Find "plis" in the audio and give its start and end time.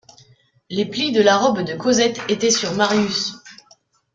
0.87-1.11